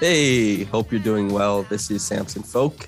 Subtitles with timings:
[0.00, 1.64] Hey, hope you're doing well.
[1.64, 2.86] This is Samson Folk.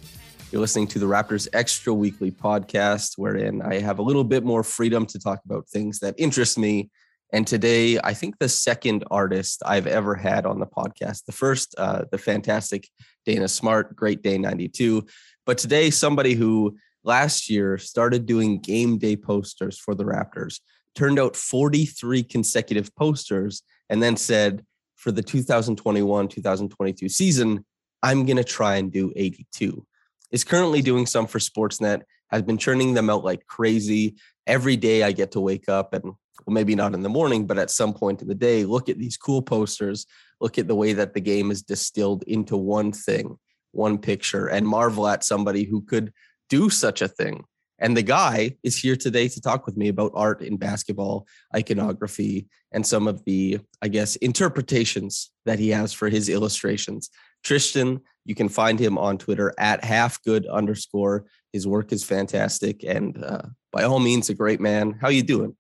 [0.53, 4.63] You're listening to the Raptors Extra Weekly podcast, wherein I have a little bit more
[4.63, 6.89] freedom to talk about things that interest me.
[7.33, 11.25] And today, I think the second artist I've ever had on the podcast.
[11.25, 12.87] The first, uh, the fantastic
[13.27, 15.05] Dana Smart, Great Day 92.
[15.47, 20.61] But today, somebody who last year started doing game day posters for the Raptors,
[20.95, 24.65] turned out 43 consecutive posters, and then said,
[25.01, 27.65] for the 2021 2022 season,
[28.03, 29.85] I'm going to try and do 82.
[30.31, 34.17] Is currently doing some for Sportsnet, has been churning them out like crazy.
[34.47, 37.59] Every day I get to wake up and well, maybe not in the morning, but
[37.59, 40.07] at some point in the day, look at these cool posters,
[40.41, 43.39] look at the way that the game is distilled into one thing,
[43.73, 46.13] one picture, and marvel at somebody who could
[46.49, 47.45] do such a thing.
[47.81, 52.47] And the guy is here today to talk with me about art in basketball, iconography,
[52.73, 57.11] and some of the, I guess, interpretations that he has for his illustrations.
[57.43, 61.25] Tristan, you can find him on Twitter at halfgood underscore.
[61.53, 63.43] His work is fantastic and uh,
[63.73, 64.99] by all means a great man.
[65.01, 65.57] How you doing?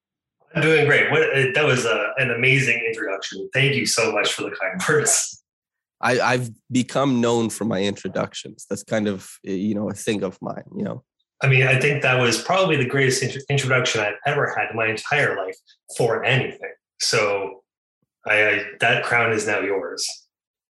[0.54, 1.10] I'm doing great.
[1.10, 3.48] What, uh, that was a, an amazing introduction.
[3.54, 5.42] Thank you so much for the kind words.
[6.00, 8.66] I, I've become known for my introductions.
[8.68, 10.64] That's kind of you know a thing of mine.
[10.76, 11.04] You know.
[11.42, 14.76] I mean, I think that was probably the greatest int- introduction I've ever had in
[14.76, 15.56] my entire life
[15.96, 16.72] for anything.
[17.00, 17.62] So,
[18.26, 20.06] I, I that crown is now yours.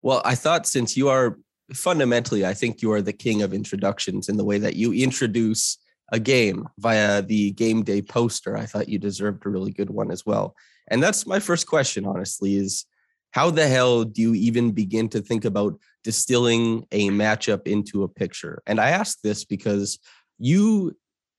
[0.02, 1.38] Well, I thought since you are
[1.72, 5.78] fundamentally, I think you are the king of introductions in the way that you introduce
[6.12, 8.56] a game via the game day poster.
[8.56, 10.54] I thought you deserved a really good one as well.
[10.88, 12.84] And that's my first question, honestly, is
[13.30, 18.08] how the hell do you even begin to think about distilling a matchup into a
[18.08, 18.62] picture?
[18.66, 19.98] And I ask this because
[20.38, 20.96] you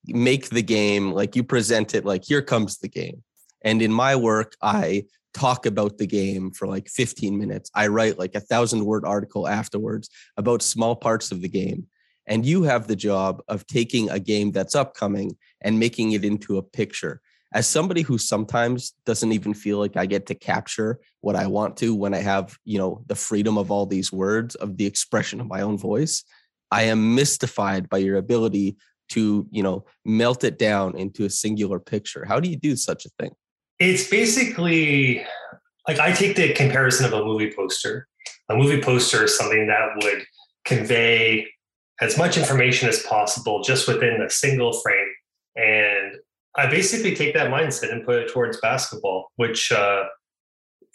[0.08, 3.24] make the game like you present it like here comes the game.
[3.64, 7.72] And in my work, I talk about the game for like 15 minutes.
[7.74, 11.88] I write like a thousand word article afterwards about small parts of the game.
[12.28, 16.58] And you have the job of taking a game that's upcoming and making it into
[16.58, 17.22] a picture.
[17.54, 21.78] As somebody who sometimes doesn't even feel like I get to capture what I want
[21.78, 25.40] to when I have, you know, the freedom of all these words, of the expression
[25.40, 26.24] of my own voice,
[26.74, 28.78] I am mystified by your ability
[29.10, 32.26] to, you know, melt it down into a singular picture.
[32.26, 33.32] How do you do such a thing?
[33.78, 35.24] It's basically
[35.88, 38.08] like I take the comparison of a movie poster.
[38.50, 40.26] A movie poster is something that would
[40.66, 41.48] convey
[42.02, 45.14] as much information as possible just within a single frame.
[45.56, 46.16] And
[46.56, 50.06] I basically take that mindset and put it towards basketball, which uh,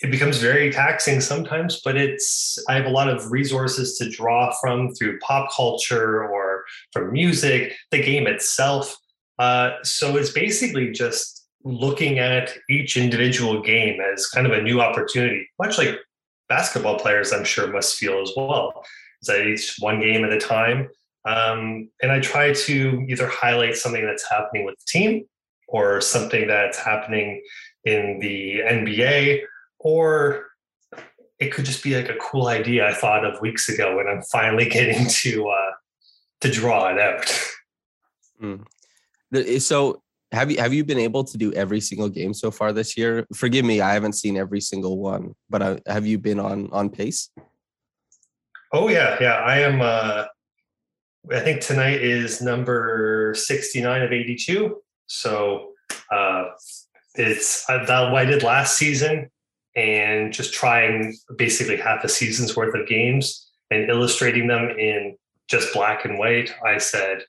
[0.00, 4.52] it becomes very taxing sometimes, but it's I have a lot of resources to draw
[4.60, 8.96] from through pop culture or from music, the game itself.
[9.38, 14.80] Uh, so it's basically just looking at each individual game as kind of a new
[14.80, 15.98] opportunity, much like
[16.48, 18.84] basketball players, I'm sure, must feel as well.
[19.20, 20.88] It's each one game at a time.
[21.24, 25.24] Um, and I try to either highlight something that's happening with the team
[25.66, 27.42] or something that's happening
[27.84, 29.42] in the NBA,
[29.78, 30.46] or
[31.38, 34.22] it could just be like a cool idea I thought of weeks ago, and I'm
[34.22, 35.72] finally getting to uh,
[36.40, 37.26] to draw it out.
[38.42, 39.60] Mm.
[39.60, 40.02] So
[40.32, 43.26] have you have you been able to do every single game so far this year?
[43.34, 46.90] Forgive me, I haven't seen every single one, but uh, have you been on on
[46.90, 47.30] pace?
[48.72, 49.34] Oh yeah, yeah.
[49.34, 49.80] I am.
[49.80, 50.24] Uh,
[51.32, 54.82] I think tonight is number sixty nine of eighty two.
[55.06, 55.70] So
[56.12, 56.44] uh,
[57.14, 59.30] it's uh, that what I did last season,
[59.78, 65.16] and just trying basically half a season's worth of games and illustrating them in
[65.48, 66.52] just black and white.
[66.64, 67.22] I said,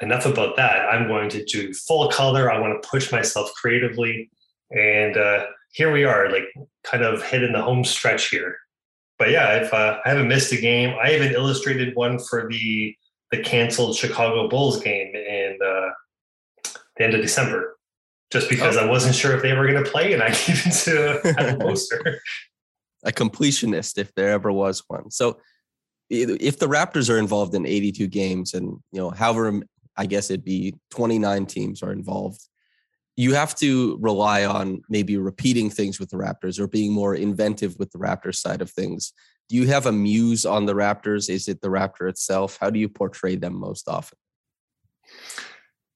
[0.00, 0.88] enough about that.
[0.88, 2.50] I'm going to do full color.
[2.50, 4.30] I want to push myself creatively,
[4.70, 6.44] and uh, here we are, like
[6.84, 8.56] kind of hitting the home stretch here
[9.22, 10.96] but yeah, I've, uh, I haven't missed a game.
[11.00, 12.96] I even illustrated one for the
[13.30, 15.90] the canceled Chicago Bulls game in uh,
[16.96, 17.71] the end of December.
[18.32, 18.80] Just because Oh.
[18.80, 22.20] I wasn't sure if they were going to play, and I needed to a poster.
[23.04, 25.10] a completionist if there ever was one.
[25.10, 25.38] So
[26.10, 29.62] if the Raptors are involved in 82 games and you know however
[29.96, 32.40] I guess it'd be 29 teams are involved,
[33.16, 37.78] you have to rely on maybe repeating things with the Raptors or being more inventive
[37.78, 39.12] with the Raptors side of things.
[39.48, 41.28] Do you have a muse on the Raptors?
[41.28, 42.56] Is it the Raptor itself?
[42.60, 44.16] How do you portray them most often?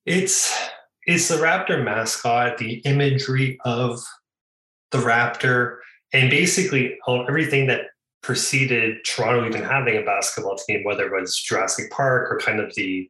[0.05, 0.55] It's
[1.07, 4.03] it's the Raptor mascot, the imagery of
[4.91, 5.79] the Raptor,
[6.13, 7.87] and basically everything that
[8.23, 12.75] preceded Toronto even having a basketball team, whether it was Jurassic Park or kind of
[12.75, 13.09] the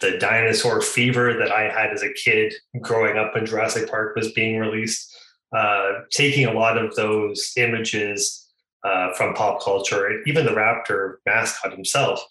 [0.00, 4.32] the dinosaur fever that I had as a kid growing up when Jurassic Park was
[4.32, 5.14] being released.
[5.54, 8.48] Uh, taking a lot of those images
[8.84, 12.24] uh, from pop culture, even the Raptor mascot himself.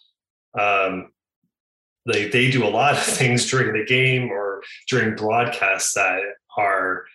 [0.57, 1.12] Um,
[2.11, 6.21] they they do a lot of things during the game or during broadcasts that
[6.57, 7.06] are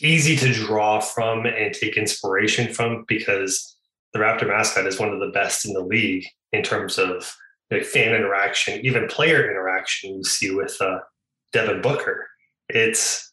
[0.00, 3.76] easy to draw from and take inspiration from because
[4.12, 7.34] the Raptor mascot is one of the best in the league in terms of
[7.70, 10.98] like fan interaction, even player interaction you see with uh,
[11.52, 12.26] Devin Booker.
[12.68, 13.32] It's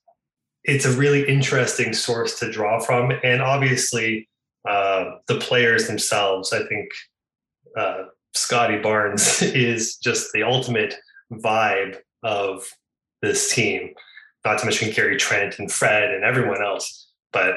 [0.63, 4.27] it's a really interesting source to draw from, and obviously
[4.67, 6.51] uh, the players themselves.
[6.51, 6.89] I think
[7.77, 8.03] uh,
[8.37, 10.95] Scottie Barnes is just the ultimate
[11.31, 12.67] vibe of
[13.21, 13.93] this team.
[14.45, 17.55] Not to mention Gary Trent and Fred and everyone else, but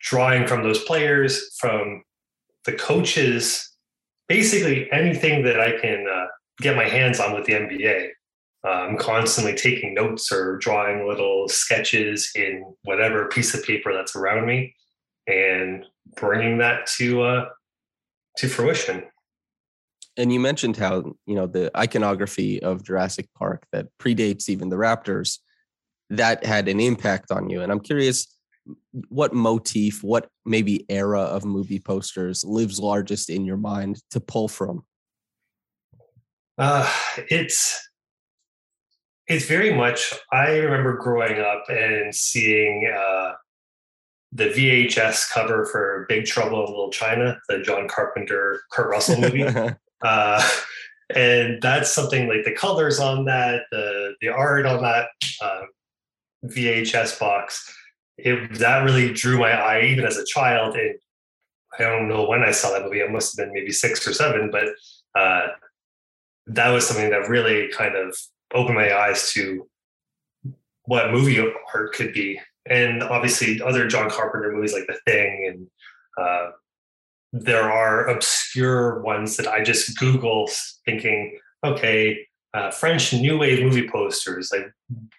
[0.00, 2.02] drawing from those players, from
[2.66, 3.70] the coaches,
[4.28, 6.26] basically anything that I can uh,
[6.60, 8.10] get my hands on with the NBA.
[8.64, 14.14] Uh, I'm constantly taking notes or drawing little sketches in whatever piece of paper that's
[14.14, 14.74] around me,
[15.26, 15.84] and
[16.16, 17.48] bringing that to uh,
[18.36, 19.04] to fruition.
[20.16, 24.76] And you mentioned how, you know, the iconography of Jurassic Park that predates even the
[24.76, 25.38] Raptors,
[26.10, 27.62] that had an impact on you.
[27.62, 28.26] And I'm curious
[29.08, 34.48] what motif, what maybe era of movie posters lives largest in your mind to pull
[34.48, 34.84] from?
[36.58, 36.90] Uh,
[37.30, 37.88] it's
[39.26, 40.12] it's very much.
[40.32, 43.32] I remember growing up and seeing uh,
[44.32, 49.44] the VHS cover for Big Trouble in Little China, the John Carpenter Kurt Russell movie.
[50.02, 50.46] uh,
[51.14, 55.08] and that's something like the colors on that, the the art on that
[55.40, 55.62] uh,
[56.46, 57.74] VHS box.
[58.18, 60.76] It that really drew my eye even as a child.
[60.76, 60.94] And
[61.78, 63.00] I don't know when I saw that movie.
[63.00, 64.68] It must have been maybe six or seven, but
[65.18, 65.48] uh,
[66.46, 68.16] that was something that really kind of
[68.54, 69.68] opened my eyes to
[70.84, 71.40] what movie
[71.74, 72.40] art could be.
[72.66, 75.66] And obviously, other John Carpenter movies like The Thing and
[76.20, 76.50] uh,
[77.32, 80.50] there are obscure ones that I just Google
[80.84, 84.70] thinking, okay, uh, French New Wave movie posters, like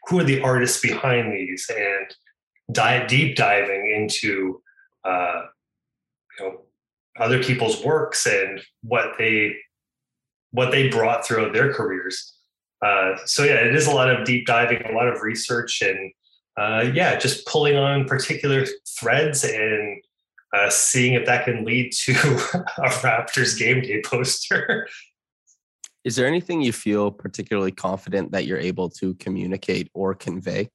[0.08, 2.16] who are the artists behind these, and
[2.72, 4.62] dive deep diving into
[5.04, 5.44] uh,
[6.38, 6.62] you know
[7.20, 9.56] other people's works and what they
[10.52, 12.36] what they brought throughout their careers.
[12.86, 16.12] Uh, so yeah, it is a lot of deep diving, a lot of research, and
[16.58, 20.03] uh, yeah, just pulling on particular threads and
[20.54, 22.12] uh, seeing if that can lead to
[22.78, 24.88] a Raptors game day poster.
[26.04, 30.70] Is there anything you feel particularly confident that you're able to communicate or convey?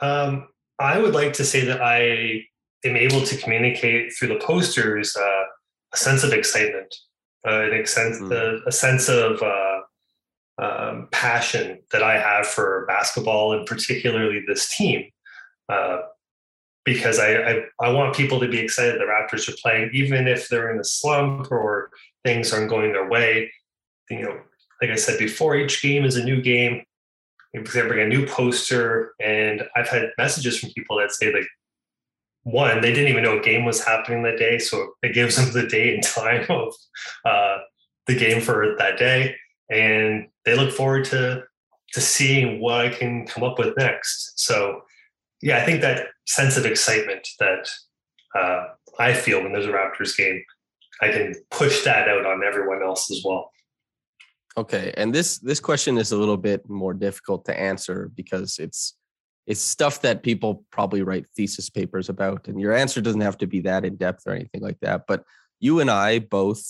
[0.00, 0.48] Um,
[0.78, 2.44] I would like to say that I
[2.84, 5.44] am able to communicate through the posters uh,
[5.92, 6.94] a sense of excitement,
[7.46, 8.66] uh, an sense, Mm.
[8.66, 9.80] a sense of uh,
[10.58, 15.10] um, passion that I have for basketball and particularly this team.
[16.84, 20.48] Because I, I, I want people to be excited the Raptors are playing, even if
[20.48, 21.90] they're in a slump or
[22.24, 23.50] things aren't going their way.
[24.10, 24.40] You know,
[24.82, 26.82] like I said before, each game is a new game.
[27.54, 31.46] They bring a new poster, and I've had messages from people that say like,
[32.42, 35.52] one, they didn't even know a game was happening that day, so it gives them
[35.52, 36.74] the date and time of
[37.24, 37.58] uh,
[38.06, 39.34] the game for that day,
[39.70, 41.44] and they look forward to
[41.92, 44.32] to seeing what I can come up with next.
[44.36, 44.82] So,
[45.42, 47.68] yeah, I think that sense of excitement that
[48.34, 48.64] uh,
[48.98, 50.42] I feel when there's a Raptors game,
[51.00, 53.50] I can push that out on everyone else as well.
[54.56, 58.96] Okay, and this this question is a little bit more difficult to answer because it's
[59.46, 63.46] it's stuff that people probably write thesis papers about, and your answer doesn't have to
[63.46, 65.06] be that in depth or anything like that.
[65.08, 65.24] But
[65.58, 66.64] you and I both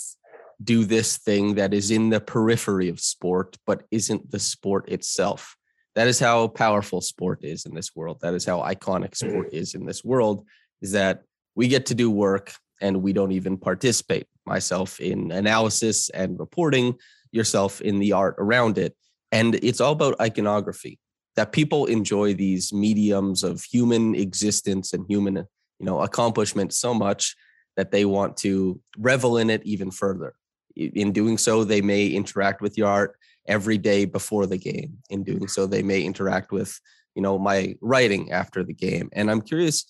[0.63, 5.57] do this thing that is in the periphery of sport, but isn't the sport itself.
[5.95, 8.19] That is how powerful sport is in this world.
[8.21, 9.17] That is how iconic mm.
[9.17, 10.45] sport is in this world.
[10.83, 11.23] Is that
[11.55, 14.27] we get to do work and we don't even participate.
[14.47, 16.97] Myself in analysis and reporting
[17.33, 18.95] yourself in the art around it.
[19.33, 20.99] And it's all about iconography.
[21.37, 27.35] that people enjoy these mediums of human existence and human, you know, accomplishment so much
[27.77, 30.35] that they want to revel in it even further.
[30.77, 34.99] In doing so, they may interact with your art every day before the game.
[35.11, 36.79] In doing so, they may interact with,
[37.15, 39.09] you know, my writing after the game.
[39.13, 39.85] And I'm curious,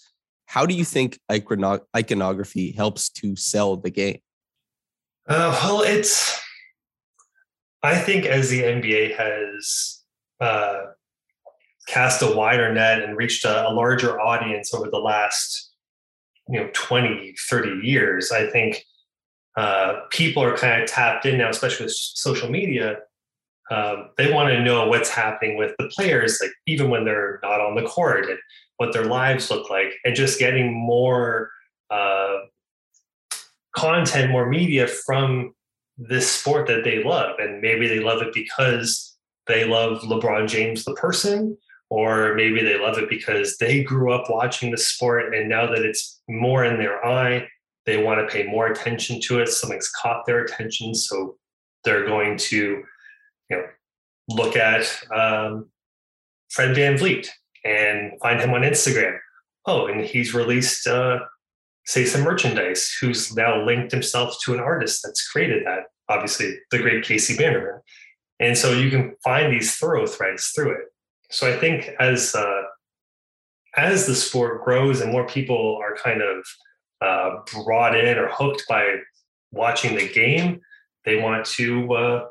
[0.46, 4.18] how do you think iconography helps to sell the game?
[5.28, 6.40] Uh, well, it's.
[7.82, 10.02] I think as the NBA has
[10.40, 10.84] uh,
[11.86, 15.72] cast a wider net and reached a, a larger audience over the last
[16.48, 18.84] you know 20 30 years i think
[19.56, 22.96] uh, people are kind of tapped in now especially with social media
[23.70, 27.60] um, they want to know what's happening with the players like even when they're not
[27.60, 28.38] on the court and
[28.76, 31.50] what their lives look like and just getting more
[31.90, 32.36] uh,
[33.74, 35.54] content more media from
[35.96, 37.36] this sport that they love.
[37.38, 39.16] And maybe they love it because
[39.46, 41.56] they love lebron james the person
[41.90, 45.82] or maybe they love it because they grew up watching the sport and now that
[45.82, 47.46] it's more in their eye
[47.86, 49.48] they want to pay more attention to it.
[49.48, 51.36] Something's caught their attention so
[51.84, 52.82] they're going to
[53.50, 53.64] you know
[54.28, 54.82] look at
[55.14, 55.68] um,
[56.50, 57.28] fred vanvleet
[57.64, 59.18] and find him on instagram.
[59.66, 61.20] Oh and he's released uh,
[61.86, 66.78] say some merchandise who's now linked himself to an artist that's created that obviously the
[66.78, 67.80] great casey bannerman
[68.40, 70.86] and so you can find these thorough threads through it.
[71.30, 72.62] So I think as uh,
[73.76, 76.44] as the sport grows and more people are kind of
[77.00, 78.96] uh, brought in or hooked by
[79.52, 80.60] watching the game,
[81.04, 82.24] they want to uh,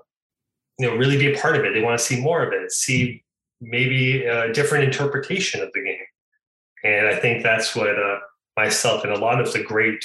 [0.80, 1.74] you know really be a part of it.
[1.74, 3.24] They want to see more of it, see
[3.62, 6.06] maybe a different interpretation of the game.
[6.84, 8.20] And I think that's what uh,
[8.58, 10.04] myself and a lot of the great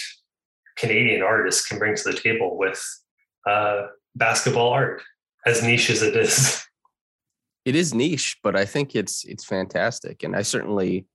[0.77, 2.81] Canadian artists can bring to the table with
[3.47, 5.03] uh, basketball art,
[5.45, 6.63] as niche as it is.
[7.65, 10.23] it is niche, but I think it's it's fantastic.
[10.23, 11.07] And I certainly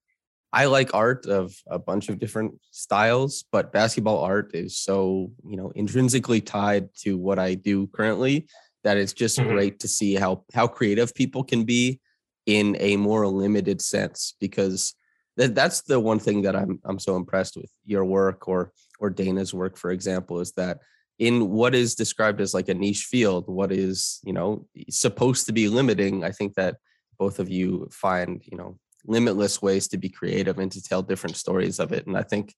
[0.51, 5.57] I like art of a bunch of different styles, but basketball art is so, you
[5.57, 8.47] know, intrinsically tied to what I do currently
[8.83, 9.51] that it's just mm-hmm.
[9.51, 11.99] great to see how how creative people can be
[12.45, 14.95] in a more limited sense because
[15.37, 19.09] that, that's the one thing that I'm I'm so impressed with your work or or
[19.09, 20.79] Dana's work for example is that
[21.19, 25.53] in what is described as like a niche field what is you know supposed to
[25.53, 26.77] be limiting i think that
[27.19, 31.35] both of you find you know limitless ways to be creative and to tell different
[31.35, 32.53] stories of it and i think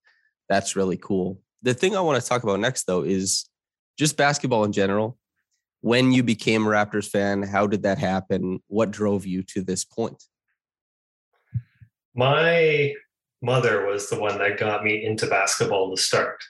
[0.47, 3.49] that's really cool the thing i want to talk about next though is
[3.97, 5.17] just basketball in general
[5.85, 9.85] when you became a raptors fan how did that happen what drove you to this
[9.85, 10.23] point
[12.15, 12.93] my
[13.41, 16.41] mother was the one that got me into basketball to start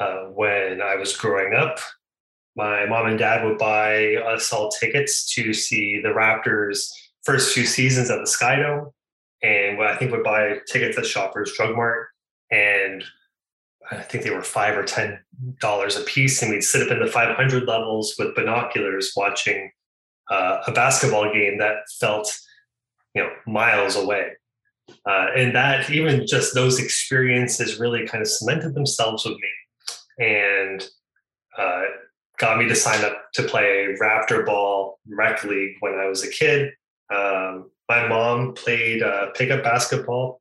[0.00, 1.78] uh, when I was growing up.
[2.56, 6.88] My mom and dad would buy us all tickets to see the Raptors'
[7.24, 8.92] first few seasons at the Skydome,
[9.42, 12.08] and I think would buy tickets at Shoppers Drug Mart,
[12.50, 13.04] and
[13.90, 15.18] I think they were five or ten
[15.60, 19.70] dollars a piece, and we'd sit up in the 500 levels with binoculars watching
[20.30, 22.34] uh, a basketball game that felt,
[23.14, 24.32] you know, miles away.
[25.06, 30.88] Uh, and that even just those experiences really kind of cemented themselves with me and
[31.58, 31.82] uh,
[32.38, 36.30] got me to sign up to play Raptor Ball Rec League when I was a
[36.30, 36.72] kid.
[37.14, 40.40] Um, my mom played uh, pickup basketball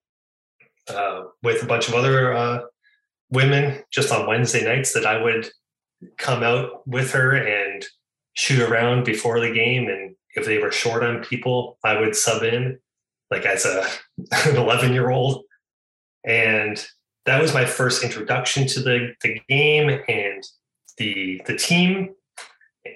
[0.89, 2.61] uh, with a bunch of other uh,
[3.33, 5.49] women just on Wednesday nights that I would
[6.17, 7.85] come out with her and
[8.33, 9.87] shoot around before the game.
[9.87, 12.79] And if they were short on people, I would sub in
[13.31, 13.85] like as a
[14.49, 15.43] an 11 year old.
[16.25, 16.83] And
[17.25, 20.43] that was my first introduction to the, the game and
[20.97, 22.13] the the team.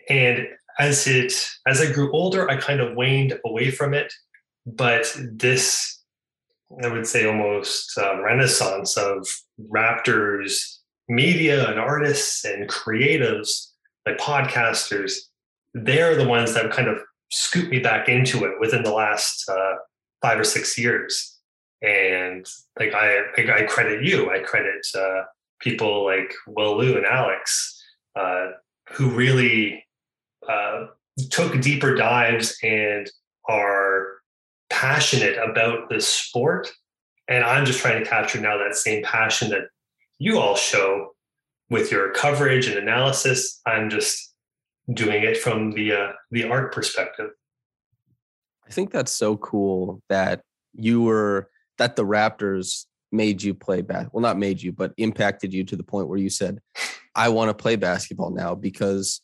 [0.10, 0.48] And
[0.80, 1.34] as it
[1.66, 4.14] as I grew older, I kind of waned away from it.
[4.66, 5.97] But this,
[6.84, 9.28] I would say, almost uh, renaissance of
[9.72, 13.72] Raptors media and artists and creatives,
[14.06, 15.14] like podcasters,
[15.74, 17.00] they're the ones that kind of
[17.32, 19.76] scooped me back into it within the last uh,
[20.22, 21.38] five or six years.
[21.82, 22.46] And
[22.80, 25.24] like I, I credit you, I credit uh,
[25.60, 27.82] people like Will Lou and Alex,
[28.16, 28.48] uh,
[28.90, 29.86] who really
[30.48, 30.88] uh,
[31.30, 33.10] took deeper dives and
[33.48, 34.17] are
[34.70, 36.70] passionate about this sport.
[37.28, 39.68] And I'm just trying to capture now that same passion that
[40.20, 41.14] you all show
[41.70, 43.60] with your coverage and analysis.
[43.66, 44.34] I'm just
[44.94, 47.32] doing it from the uh, the art perspective.
[48.66, 50.42] I think that's so cool that
[50.74, 54.22] you were that the Raptors made you play basketball.
[54.22, 56.60] Well, not made you, but impacted you to the point where you said,
[57.16, 59.22] I want to play basketball now because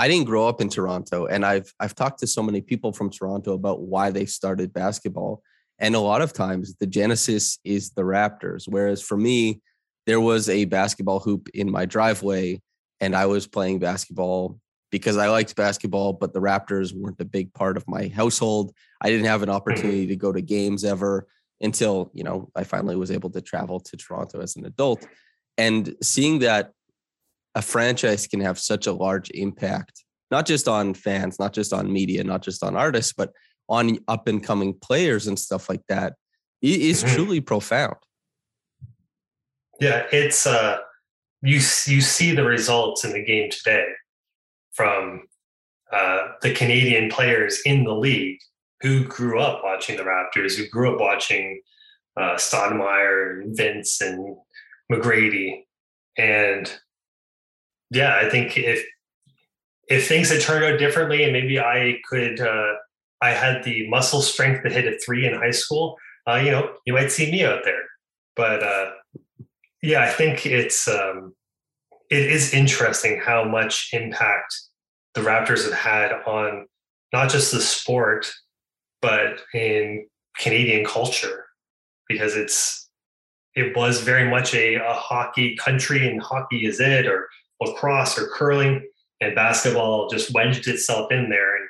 [0.00, 3.10] I didn't grow up in Toronto, and I've I've talked to so many people from
[3.10, 5.42] Toronto about why they started basketball,
[5.78, 8.64] and a lot of times the genesis is the Raptors.
[8.66, 9.60] Whereas for me,
[10.06, 12.62] there was a basketball hoop in my driveway,
[13.00, 14.58] and I was playing basketball
[14.90, 18.72] because I liked basketball, but the Raptors weren't a big part of my household.
[19.02, 19.56] I didn't have an Mm-hmm.
[19.56, 21.26] opportunity to go to games ever
[21.60, 25.06] until, you know, I finally was able to travel to Toronto as an adult.
[25.58, 26.72] And seeing that
[27.54, 31.92] a franchise can have such a large impact, not just on fans, not just on
[31.92, 33.32] media, not just on artists, but
[33.68, 36.14] on up and coming players and stuff like that,
[36.62, 37.14] it is Mhm.
[37.14, 37.96] truly profound.
[39.80, 40.78] Yeah, it's uh
[41.42, 43.86] you you see the results in the game today
[44.72, 45.26] from
[45.92, 48.38] uh, the Canadian players in the league
[48.82, 51.60] who grew up watching the Raptors, who grew up watching
[52.16, 54.36] uh, Stoudamire and Vince and
[54.92, 55.64] McGrady,
[56.16, 56.80] and
[57.90, 58.84] yeah, I think if
[59.88, 62.74] if things had turned out differently, and maybe I could, uh,
[63.20, 65.96] I had the muscle strength to hit a three in high school,
[66.28, 67.82] uh, you know, you might see me out there.
[68.36, 68.92] But uh,
[69.82, 71.34] yeah, I think it's um,
[72.10, 74.54] it is interesting how much impact
[75.14, 76.66] the Raptors have had on
[77.12, 78.30] not just the sport,
[79.02, 80.06] but in
[80.38, 81.46] Canadian culture,
[82.08, 82.88] because it's
[83.56, 87.28] it was very much a, a hockey country, and hockey is it, or
[87.60, 88.86] lacrosse or curling,
[89.20, 91.56] and basketball just wedged itself in there.
[91.56, 91.68] And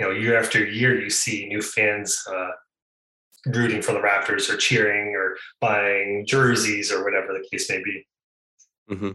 [0.00, 2.50] you know, year after year, you see new fans uh,
[3.46, 8.06] rooting for the Raptors or cheering or buying jerseys or whatever the case may be.
[8.88, 9.10] hmm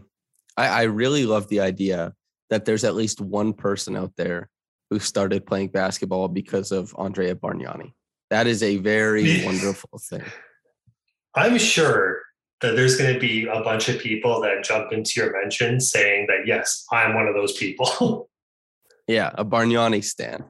[0.56, 2.14] I, I really love the idea
[2.50, 4.48] that there's at least one person out there
[4.90, 7.92] who started playing basketball because of Andrea Bargnani.
[8.30, 10.24] That is a very wonderful thing.
[11.34, 12.22] I'm sure
[12.60, 16.26] that there's going to be a bunch of people that jump into your mention saying
[16.28, 18.28] that yes, I'm one of those people.
[19.08, 20.44] Yeah, a Bargnani stan.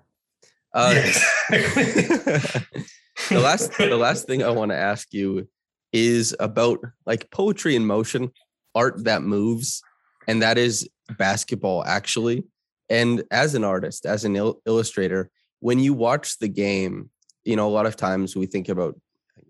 [0.75, 1.63] Uh, exactly.
[3.31, 5.49] the last the last thing I want to ask you
[5.95, 8.31] is about like poetry in motion,
[8.75, 9.83] art that moves,
[10.29, 12.45] and that is basketball actually.
[12.91, 17.09] And as an artist, as an il- illustrator, when you watch the game,
[17.45, 19.01] you know, a lot of times we think about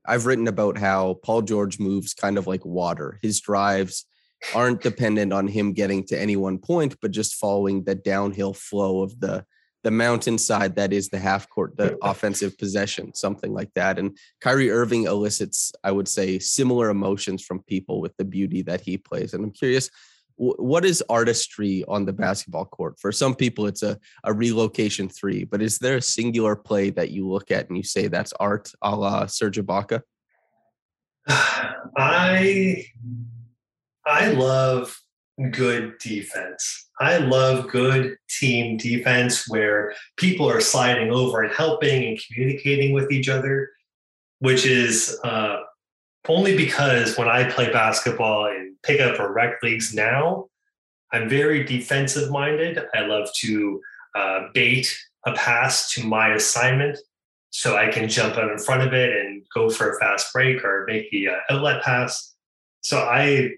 [0.07, 3.19] I've written about how Paul George moves kind of like water.
[3.23, 4.07] His drives
[4.55, 9.03] aren't dependent on him getting to any one point, but just following the downhill flow
[9.03, 9.45] of the
[9.83, 13.99] the mountainside that is the half court, the offensive possession, something like that.
[13.99, 18.83] And Kyrie Irving elicits, I would say, similar emotions from people with the beauty that
[18.83, 19.33] he plays.
[19.33, 19.89] And I'm curious,
[20.41, 22.99] what is artistry on the basketball court?
[22.99, 27.11] For some people, it's a, a relocation three, but is there a singular play that
[27.11, 30.01] you look at and you say that's art a la Serge Ibaka?
[31.29, 32.87] I
[34.07, 34.99] I love
[35.51, 36.89] good defense.
[36.99, 43.13] I love good team defense where people are sliding over and helping and communicating with
[43.13, 43.69] each other,
[44.39, 45.59] which is uh,
[46.29, 50.47] only because when I play basketball and pick up for rec leagues now,
[51.13, 52.79] I'm very defensive minded.
[52.95, 53.81] I love to
[54.15, 56.99] uh, bait a pass to my assignment
[57.51, 60.65] so I can jump out in front of it and go for a fast break
[60.65, 62.35] or make the uh, outlet pass.
[62.81, 63.51] So I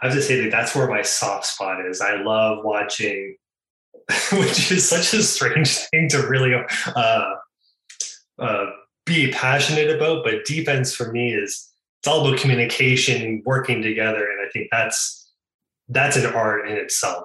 [0.00, 2.00] I have to say that that's where my soft spot is.
[2.00, 3.36] I love watching,
[4.32, 7.34] which is such a strange thing to really uh,
[8.38, 8.66] uh,
[9.04, 10.24] be passionate about.
[10.24, 11.67] But defense for me is
[11.98, 15.32] it's all about communication, working together, and I think that's
[15.88, 17.24] that's an art in itself.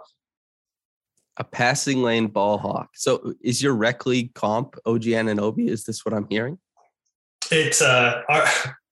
[1.38, 2.90] A passing lane ball hawk.
[2.94, 5.68] So is your rec league comp OG Anunoby?
[5.70, 6.60] Is this what I'm hearing?
[7.52, 8.46] It's uh, our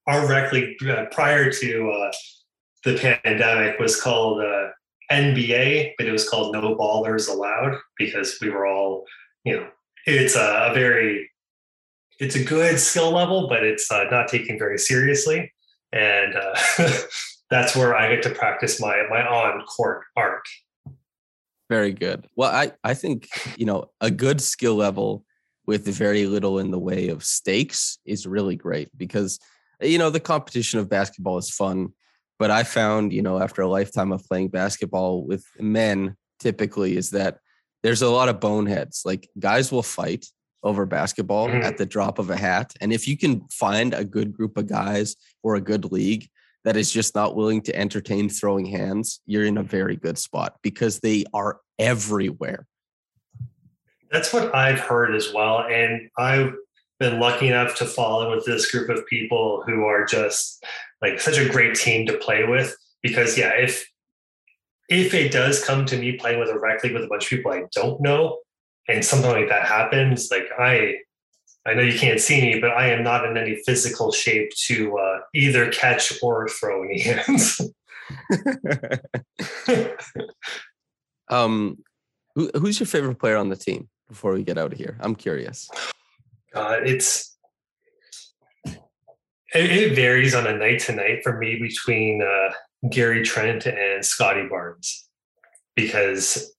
[0.06, 2.12] our rec league uh, prior to uh,
[2.84, 4.68] the pandemic was called uh,
[5.10, 9.04] NBA, but it was called No Ballers Allowed because we were all,
[9.44, 9.68] you know,
[10.06, 11.30] it's a, a very,
[12.18, 15.52] it's a good skill level, but it's uh, not taken very seriously,
[15.92, 16.54] and uh,
[17.50, 20.46] that's where I get to practice my my on court art.
[21.72, 22.26] Very good.
[22.36, 25.24] Well, I, I think, you know, a good skill level
[25.66, 29.38] with very little in the way of stakes is really great because,
[29.80, 31.94] you know, the competition of basketball is fun.
[32.38, 37.10] But I found, you know, after a lifetime of playing basketball with men, typically is
[37.12, 37.38] that
[37.82, 39.02] there's a lot of boneheads.
[39.06, 40.26] Like guys will fight
[40.62, 41.64] over basketball Mhm.
[41.64, 42.72] at the drop of a hat.
[42.80, 46.28] And if you can find a good group of guys or a good league
[46.64, 50.56] that is just not willing to entertain throwing hands, you're in a very good spot
[50.62, 52.66] because they are everywhere.
[54.10, 55.60] That's what I've heard as well.
[55.64, 56.54] And I've
[57.00, 60.64] been lucky enough to fall in with this group of people who are just
[61.00, 62.76] like such a great team to play with.
[63.02, 63.88] Because yeah, if
[64.88, 67.30] if it does come to me playing with a rec league with a bunch of
[67.30, 68.38] people I don't know,
[68.88, 70.96] and something like that happens, like I,
[71.66, 74.98] I know you can't see me, but I am not in any physical shape to
[74.98, 77.60] uh, either catch or throw any hands.
[81.28, 81.78] um,
[82.34, 83.88] who, who's your favorite player on the team?
[84.08, 85.70] Before we get out of here, I'm curious.
[86.54, 87.34] Uh, it's
[88.66, 88.76] it,
[89.54, 92.52] it, varies on a night to night for me between uh,
[92.90, 95.08] Gary Trent and Scottie Barnes
[95.76, 96.54] because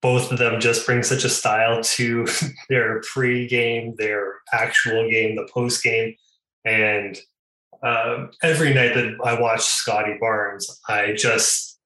[0.00, 2.26] both of them just bring such a style to
[2.68, 6.14] their pre-game, their actual game, the post game,
[6.64, 7.18] and
[7.82, 11.78] um, every night that I watch Scottie Barnes, I just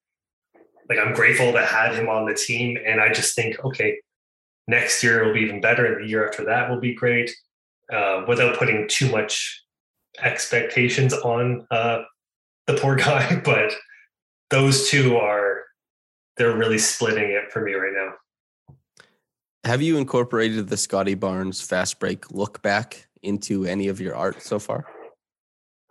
[0.89, 3.99] like I'm grateful to have him on the team, and I just think, okay,
[4.67, 7.31] next year will be even better, and the year after that will be great,
[7.91, 9.63] uh, without putting too much
[10.21, 12.03] expectations on uh,
[12.67, 13.41] the poor guy.
[13.43, 13.73] But
[14.49, 15.52] those two are
[16.37, 18.75] they're really splitting it for me right now.
[19.65, 24.41] Have you incorporated the Scottie Barnes fast break look back into any of your art
[24.41, 24.85] so far?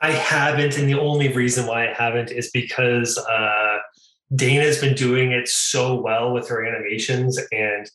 [0.00, 3.78] I haven't, and the only reason why I haven't is because uh,
[4.34, 7.88] Dana's been doing it so well with her animations, and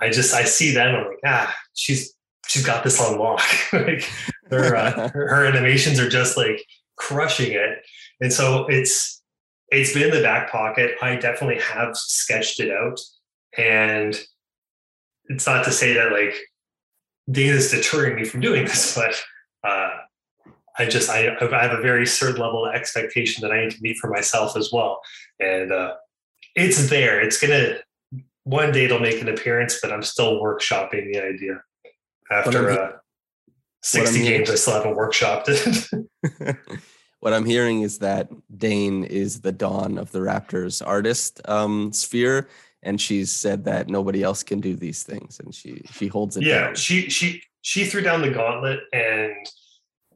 [0.00, 0.94] I just I see them.
[0.94, 2.14] I'm like, ah, she's
[2.46, 3.42] she's got this on lock.
[3.72, 4.08] like
[4.50, 6.64] her, uh, her her animations are just like
[6.96, 7.80] crushing it,
[8.20, 9.17] and so it's
[9.70, 10.92] it's been in the back pocket.
[11.02, 13.00] I definitely have sketched it out,
[13.56, 14.18] and
[15.26, 16.34] it's not to say that like
[17.30, 19.14] Dana's deterring me from doing this, but
[19.68, 19.90] uh,
[20.78, 23.82] I just I, I have a very certain level of expectation that I need to
[23.82, 25.00] meet for myself as well,
[25.40, 25.94] and uh,
[26.54, 27.20] it's there.
[27.20, 27.78] It's gonna
[28.44, 31.60] one day it'll make an appearance, but I'm still workshopping the idea
[32.30, 32.92] after uh,
[33.82, 34.50] 60 games.
[34.50, 36.56] I still haven't workshopped it.
[37.20, 42.48] what I'm hearing is that Dane is the dawn of the Raptors artist um, sphere,
[42.82, 46.44] and she's said that nobody else can do these things, and she she holds it.
[46.44, 46.74] Yeah, down.
[46.76, 49.34] she she she threw down the gauntlet, and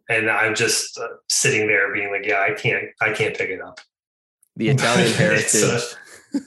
[0.09, 3.61] and I'm just uh, sitting there being like, yeah, I can't I can't pick it
[3.61, 3.81] up.
[4.57, 5.97] The Italian uh, heritage.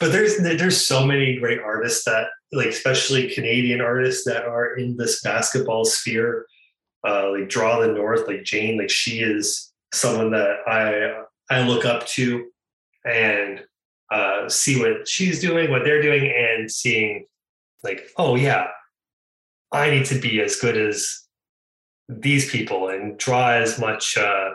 [0.00, 4.96] but there's there's so many great artists that like especially Canadian artists that are in
[4.96, 6.46] this basketball sphere
[7.06, 11.84] uh, like draw the north like jane like she is someone that i i look
[11.84, 12.46] up to
[13.04, 13.64] and
[14.10, 17.24] uh, see what she's doing what they're doing and seeing
[17.82, 18.66] like oh yeah
[19.72, 21.26] i need to be as good as
[22.08, 24.50] these people and draw as much uh,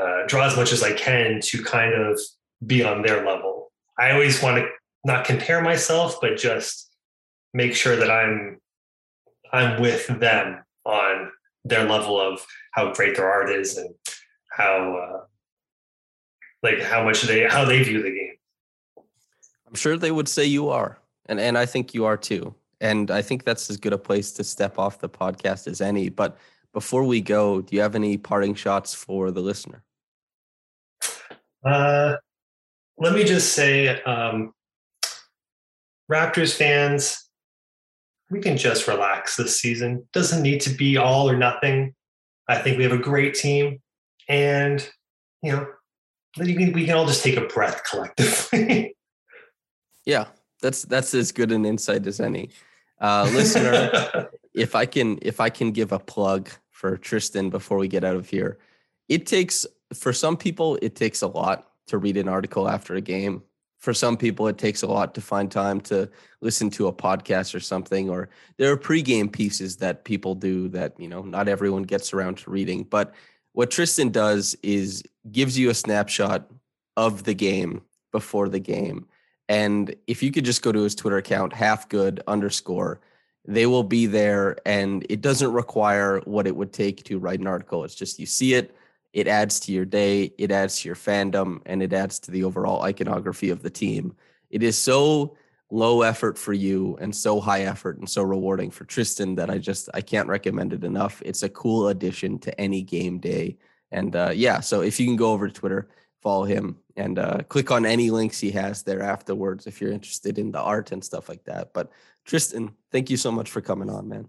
[0.00, 2.18] uh, draw as much as i can to kind of
[2.66, 3.70] be on their level.
[3.98, 4.68] I always want to
[5.06, 6.90] not compare myself but just
[7.54, 8.58] make sure that i'm
[9.52, 11.30] i'm with them on
[11.64, 13.94] their level of how great their art is and
[14.50, 15.24] how uh,
[16.62, 18.36] like how much they how they view the game.
[19.66, 22.54] I'm sure they would say you are, and and I think you are too.
[22.80, 26.08] And I think that's as good a place to step off the podcast as any.
[26.10, 26.36] But
[26.72, 29.82] before we go, do you have any parting shots for the listener?
[31.64, 32.16] Uh,
[32.98, 34.52] let me just say, um,
[36.12, 37.25] Raptors fans,
[38.30, 40.06] we can just relax this season.
[40.12, 41.94] Doesn't need to be all or nothing.
[42.48, 43.80] I think we have a great team,
[44.28, 44.88] and
[45.42, 45.66] you know,
[46.38, 48.96] we can, we can all just take a breath collectively.
[50.04, 50.26] yeah,
[50.60, 52.50] that's that's as good an insight as any.
[53.00, 57.88] Uh, listener, if I can if I can give a plug for Tristan before we
[57.88, 58.58] get out of here,
[59.08, 63.00] it takes for some people it takes a lot to read an article after a
[63.00, 63.42] game
[63.78, 66.08] for some people it takes a lot to find time to
[66.40, 70.98] listen to a podcast or something or there are pregame pieces that people do that
[70.98, 72.82] you know not everyone gets around to reading.
[72.84, 73.14] But
[73.52, 76.50] what tristan does is gives you a snapshot
[76.96, 79.06] of the game before the game.
[79.48, 83.00] And if you could just go to his twitter account half good underscore
[83.46, 84.56] they will be there.
[84.66, 87.84] And it doesn't require what it would take to write an article.
[87.84, 88.74] It's just you see it
[89.16, 92.44] it adds to your day, it adds to your fandom, and it adds to the
[92.44, 94.14] overall iconography of the team.
[94.50, 95.38] It is so
[95.70, 99.56] low effort for you and so high effort and so rewarding for Tristan that I
[99.56, 101.22] just I can't recommend it enough.
[101.24, 103.56] It's a cool addition to any game day.
[103.90, 105.88] And uh, yeah, so if you can go over to Twitter,
[106.22, 110.38] follow him and uh, click on any links he has there afterwards if you're interested
[110.38, 111.72] in the art and stuff like that.
[111.72, 111.90] But
[112.26, 114.28] Tristan, thank you so much for coming on, man.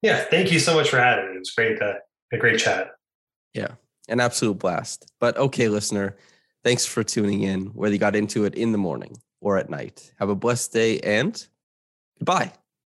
[0.00, 1.34] Yeah, thank you so much for having me.
[1.34, 1.94] It was great, uh,
[2.32, 2.92] a great chat.
[3.54, 3.74] Yeah,
[4.08, 5.12] an absolute blast.
[5.20, 6.16] But okay, listener,
[6.64, 10.12] thanks for tuning in, whether you got into it in the morning or at night.
[10.18, 11.46] Have a blessed day and
[12.18, 12.52] goodbye.